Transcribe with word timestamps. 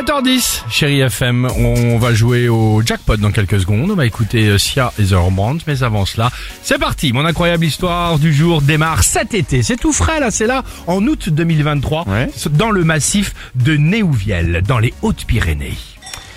7h10, 0.00 0.62
chérie 0.70 1.00
FM, 1.00 1.46
on 1.58 1.98
va 1.98 2.14
jouer 2.14 2.48
au 2.48 2.80
jackpot 2.80 3.18
dans 3.18 3.32
quelques 3.32 3.60
secondes. 3.60 3.90
On 3.90 3.94
va 3.94 4.06
écouter 4.06 4.46
euh, 4.46 4.56
Sia 4.56 4.94
et 4.98 5.04
The 5.04 5.12
Rembrandt, 5.12 5.62
mais 5.66 5.82
avant 5.82 6.06
cela, 6.06 6.30
c'est 6.62 6.78
parti. 6.78 7.12
Mon 7.12 7.26
incroyable 7.26 7.66
histoire 7.66 8.18
du 8.18 8.32
jour 8.32 8.62
démarre 8.62 9.02
cet 9.02 9.34
été. 9.34 9.62
C'est 9.62 9.76
tout 9.76 9.92
frais 9.92 10.18
là, 10.18 10.30
c'est 10.30 10.46
là, 10.46 10.62
en 10.86 11.06
août 11.06 11.28
2023, 11.28 12.08
Ouais. 12.08 12.30
dans 12.52 12.70
le 12.70 12.82
massif 12.82 13.34
de 13.56 13.76
Néouviel, 13.76 14.62
dans 14.66 14.78
les 14.78 14.94
Hautes-Pyrénées. 15.02 15.76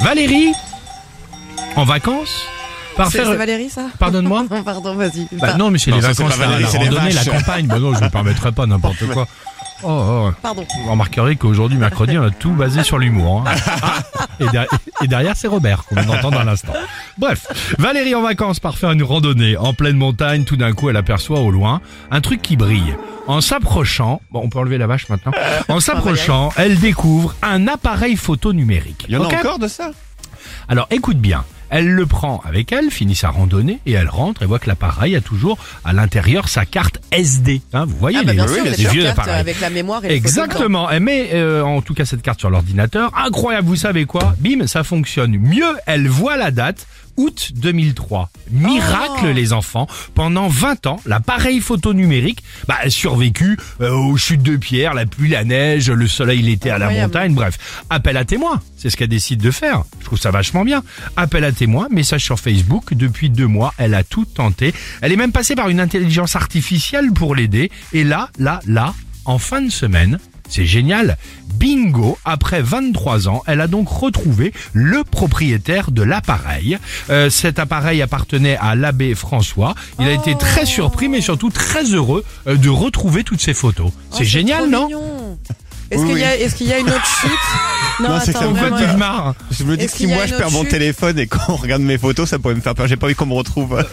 Valérie, 0.00 0.50
en 1.76 1.84
vacances, 1.84 2.48
par 2.96 3.10
C'est 3.10 3.18
faire... 3.18 3.26
c'est 3.28 3.36
Valérie 3.36 3.70
ça 3.70 3.86
Pardonne-moi 3.98 4.44
Non, 4.50 4.62
pardon, 4.62 4.94
vas-y. 4.94 5.28
Bah 5.32 5.54
non, 5.54 5.70
mais 5.70 5.78
c'est 5.78 5.90
les 5.90 6.00
ça, 6.00 6.08
vacances, 6.08 6.30
la, 6.38 6.46
Valérie, 6.46 6.62
la 6.62 6.68
c'est 6.68 6.78
les 6.78 6.84
randonnée, 6.88 7.12
la 7.12 7.22
vaches. 7.22 7.28
campagne. 7.30 7.66
Bah 7.66 7.78
non, 7.78 7.94
je 7.94 8.02
ne 8.04 8.08
permettrai 8.08 8.52
pas 8.52 8.66
n'importe 8.66 9.06
quoi. 9.12 9.26
Oh, 9.82 9.88
oh. 9.88 10.30
Pardon. 10.40 10.64
Vous 10.84 10.90
remarquerez 10.90 11.36
qu'aujourd'hui, 11.36 11.76
mercredi, 11.76 12.16
on 12.16 12.22
a 12.22 12.30
tout 12.30 12.52
basé 12.52 12.82
sur 12.84 12.98
l'humour. 12.98 13.44
hein. 13.46 13.54
Et, 14.40 14.46
der- 14.48 14.66
et 15.00 15.06
derrière, 15.06 15.36
c'est 15.36 15.46
Robert, 15.46 15.84
qu'on 15.84 15.96
entend 16.08 16.30
dans 16.32 16.42
l'instant. 16.42 16.72
Bref, 17.18 17.46
Valérie 17.78 18.16
en 18.16 18.22
vacances 18.22 18.58
part 18.58 18.76
faire 18.78 18.90
une 18.90 19.02
randonnée 19.04 19.56
en 19.56 19.74
pleine 19.74 19.96
montagne. 19.96 20.42
Tout 20.44 20.56
d'un 20.56 20.72
coup, 20.72 20.90
elle 20.90 20.96
aperçoit 20.96 21.38
au 21.38 21.52
loin 21.52 21.80
un 22.10 22.20
truc 22.20 22.42
qui 22.42 22.56
brille. 22.56 22.96
En 23.28 23.40
s'approchant, 23.40 24.20
bon, 24.32 24.40
on 24.42 24.48
peut 24.48 24.58
enlever 24.58 24.76
la 24.76 24.88
vache 24.88 25.08
maintenant. 25.08 25.30
En 25.68 25.78
s'approchant, 25.78 26.50
elle 26.56 26.80
découvre 26.80 27.34
un 27.42 27.68
appareil 27.68 28.16
photo 28.16 28.52
numérique. 28.52 29.04
Il 29.08 29.14
y 29.14 29.16
en 29.16 29.22
a 29.22 29.26
encore 29.28 29.60
de 29.60 29.68
ça? 29.68 29.92
Alors 30.68 30.88
écoute 30.90 31.18
bien, 31.18 31.44
elle 31.70 31.88
le 31.88 32.06
prend 32.06 32.42
avec 32.46 32.72
elle, 32.72 32.90
finit 32.90 33.14
sa 33.14 33.30
randonnée 33.30 33.80
et 33.86 33.92
elle 33.92 34.08
rentre 34.08 34.42
et 34.42 34.46
voit 34.46 34.58
que 34.58 34.68
l'appareil 34.68 35.16
a 35.16 35.20
toujours 35.20 35.58
à 35.84 35.92
l'intérieur 35.92 36.48
sa 36.48 36.64
carte 36.66 37.00
SD. 37.12 37.60
Hein, 37.72 37.84
vous 37.86 37.96
voyez 37.96 38.18
Ah 38.20 38.24
bah 38.24 38.32
les, 38.32 38.36
bien 38.38 38.46
sûr, 38.48 38.64
les 38.64 38.70
vieux 38.88 39.02
cartes 39.04 39.18
appareils. 39.18 39.40
avec 39.40 39.60
la 39.60 39.70
mémoire 39.70 40.04
et. 40.04 40.14
Exactement. 40.14 40.90
Elle 40.90 41.02
met 41.02 41.30
euh, 41.34 41.62
en 41.62 41.82
tout 41.82 41.94
cas 41.94 42.04
cette 42.04 42.22
carte 42.22 42.40
sur 42.40 42.50
l'ordinateur. 42.50 43.10
Incroyable, 43.16 43.66
vous 43.68 43.76
savez 43.76 44.04
quoi? 44.04 44.34
Bim, 44.38 44.66
ça 44.66 44.84
fonctionne. 44.84 45.36
Mieux, 45.36 45.74
elle 45.86 46.08
voit 46.08 46.36
la 46.36 46.50
date. 46.50 46.86
Août 47.16 47.52
2003. 47.54 48.28
Miracle 48.50 49.26
Oh. 49.26 49.32
les 49.32 49.52
enfants. 49.52 49.86
Pendant 50.14 50.48
20 50.48 50.86
ans, 50.88 51.00
l'appareil 51.06 51.60
photo 51.60 51.94
numérique 51.94 52.42
bah, 52.66 52.74
a 52.82 52.90
survécu 52.90 53.56
euh, 53.80 53.92
aux 53.92 54.16
chutes 54.16 54.42
de 54.42 54.56
pierre, 54.56 54.94
la 54.94 55.06
pluie, 55.06 55.28
la 55.30 55.44
neige, 55.44 55.88
le 55.90 56.08
soleil, 56.08 56.42
l'été 56.42 56.70
à 56.70 56.78
la 56.78 56.90
montagne. 56.90 57.32
Bref, 57.32 57.84
appel 57.88 58.16
à 58.16 58.24
témoins. 58.24 58.60
C'est 58.76 58.90
ce 58.90 58.96
qu'elle 58.96 59.08
décide 59.08 59.40
de 59.40 59.52
faire. 59.52 59.84
Je 60.00 60.06
trouve 60.06 60.18
ça 60.18 60.32
vachement 60.32 60.64
bien. 60.64 60.82
Appel 61.16 61.44
à 61.44 61.52
témoins, 61.54 61.88
message 61.90 62.24
sur 62.24 62.38
Facebook. 62.38 62.94
Depuis 62.94 63.30
deux 63.30 63.46
mois, 63.46 63.72
elle 63.78 63.94
a 63.94 64.04
tout 64.04 64.24
tenté. 64.24 64.74
Elle 65.00 65.12
est 65.12 65.16
même 65.16 65.32
passée 65.32 65.54
par 65.54 65.68
une 65.68 65.80
intelligence 65.80 66.36
artificielle 66.36 67.12
pour 67.12 67.34
l'aider. 67.34 67.70
Et 67.92 68.04
là, 68.04 68.28
là, 68.38 68.60
là, 68.66 68.94
en 69.24 69.38
fin 69.38 69.62
de 69.62 69.70
semaine, 69.70 70.18
c'est 70.48 70.66
génial. 70.66 71.16
Bingo, 71.54 72.18
après 72.24 72.60
23 72.60 73.28
ans, 73.28 73.42
elle 73.46 73.60
a 73.60 73.66
donc 73.66 73.88
retrouvé 73.88 74.52
le 74.72 75.04
propriétaire 75.04 75.90
de 75.90 76.02
l'appareil. 76.02 76.78
Euh, 77.10 77.30
cet 77.30 77.58
appareil 77.58 78.02
appartenait 78.02 78.58
à 78.60 78.74
l'abbé 78.74 79.14
François. 79.14 79.74
Il 79.98 80.06
a 80.06 80.12
été 80.12 80.36
très 80.36 80.66
surpris, 80.66 81.08
mais 81.08 81.20
surtout 81.20 81.50
très 81.50 81.84
heureux 81.84 82.24
euh, 82.46 82.56
de 82.56 82.68
retrouver 82.68 83.24
toutes 83.24 83.40
ces 83.40 83.54
photos. 83.54 83.92
Oh, 83.94 84.14
c'est 84.18 84.24
génial, 84.24 84.68
non. 84.68 84.88
Est-ce 85.90 86.02
Oui, 86.02 86.08
qu'il 86.56 86.66
y, 86.66 86.70
y 86.70 86.72
a 86.72 86.78
une 86.78 86.90
autre 86.90 87.20
chute? 87.20 87.30
Non, 88.02 88.18
c'est 88.24 88.32
que 88.32 88.38
ça 88.38 88.48
me 88.48 88.54
fait 88.54 88.68
vraiment, 88.68 88.92
euh, 88.92 88.96
marre. 88.96 89.34
Je 89.50 89.64
me 89.64 89.76
dis 89.76 89.86
que 89.86 89.92
si 89.92 90.06
moi 90.06 90.26
je 90.26 90.34
perds 90.34 90.50
mon 90.50 90.62
chute 90.62 90.70
téléphone 90.70 91.18
et 91.18 91.26
qu'on 91.26 91.54
regarde 91.56 91.82
mes 91.82 91.98
photos, 91.98 92.28
ça 92.28 92.38
pourrait 92.38 92.54
me 92.54 92.60
faire 92.60 92.74
peur. 92.74 92.86
J'ai 92.86 92.96
pas 92.96 93.06
envie 93.06 93.14
qu'on 93.14 93.26
me 93.26 93.34
retrouve. 93.34 93.84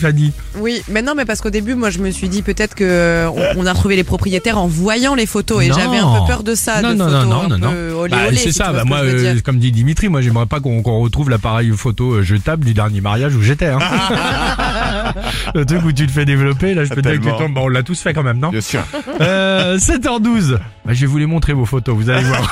Fanny. 0.00 0.32
Oui, 0.58 0.82
mais 0.88 1.02
non, 1.02 1.14
mais 1.16 1.24
parce 1.24 1.40
qu'au 1.40 1.50
début, 1.50 1.74
moi, 1.74 1.90
je 1.90 1.98
me 1.98 2.10
suis 2.10 2.28
dit 2.28 2.42
peut-être 2.42 2.74
que 2.74 2.84
euh, 2.84 3.28
on, 3.30 3.62
on 3.62 3.66
a 3.66 3.72
retrouvé 3.72 3.96
les 3.96 4.04
propriétaires 4.04 4.58
en 4.58 4.66
voyant 4.66 5.14
les 5.14 5.26
photos 5.26 5.62
et 5.64 5.68
Non. 5.68 5.74
j'avais 5.76 5.98
un 5.98 6.20
peu 6.20 6.26
peur 6.26 6.42
de 6.42 6.54
ça, 6.54 6.82
non, 6.82 6.90
de 6.90 6.94
non, 6.94 7.04
photos 7.06 7.24
non, 7.24 7.48
non, 7.48 7.58
non, 7.58 7.58
non. 7.72 8.06
Bah, 8.08 8.16
c'est 8.30 8.36
si 8.36 8.52
ça. 8.52 8.72
Bah, 8.72 8.82
moi, 8.84 8.98
euh, 9.04 9.36
comme 9.44 9.58
dit 9.58 9.72
Dimitri, 9.72 10.08
moi, 10.08 10.20
j'aimerais 10.20 10.46
pas 10.46 10.60
qu'on 10.60 10.82
retrouve 10.82 11.30
l'appareil 11.30 11.70
photo 11.76 12.14
euh, 12.14 12.22
jetable 12.22 12.64
du 12.64 12.74
dernier 12.74 13.00
mariage 13.00 13.34
où 13.36 13.42
j'étais. 13.42 13.68
Hein. 13.68 13.78
Le 15.54 15.64
truc 15.64 15.84
où 15.84 15.92
tu 15.92 16.06
te 16.06 16.12
fais 16.12 16.24
développer, 16.24 16.74
là, 16.74 16.84
je 16.84 16.90
peux 16.90 17.02
te 17.02 17.08
dire 17.08 17.20
que 17.20 17.24
tu 17.26 17.36
tombes. 17.36 17.54
Bon, 17.54 17.64
on 17.64 17.68
l'a 17.68 17.82
tous 17.82 18.00
fait 18.00 18.12
quand 18.14 18.22
même, 18.22 18.38
non? 18.38 18.50
Bien 18.50 18.60
sûr. 18.60 18.80
euh, 19.20 19.78
7h12. 19.78 20.58
Bah, 20.84 20.92
je 20.92 21.00
vais 21.00 21.06
vous 21.06 21.18
les 21.18 21.26
montrer 21.26 21.52
vos 21.52 21.64
photos, 21.64 21.94
vous 21.96 22.10
allez 22.10 22.24
voir. 22.24 22.50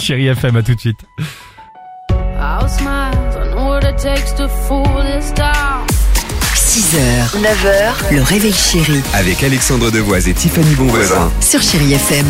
Chérie 0.20 0.28
FM, 0.28 0.56
à 0.56 0.62
tout 0.62 0.74
de 0.74 0.80
suite. 0.80 1.00
I'll 2.38 2.68
smile. 2.68 3.14
I 3.38 3.54
know 3.54 3.68
what 3.68 3.84
it 3.84 3.96
takes 3.96 4.32
to 4.34 4.48
fool 4.48 4.84
this 5.02 5.32
town. 5.32 5.86
6h, 6.54 7.40
9h, 7.40 8.14
le 8.14 8.22
réveil 8.22 8.52
chéri 8.52 9.00
Avec 9.14 9.42
Alexandre 9.42 9.90
Devoise 9.90 10.28
et 10.28 10.34
Tiffany 10.34 10.74
Bonvoisin. 10.74 11.30
sur 11.40 11.62
Chéri 11.62 11.94
FM. 11.94 12.26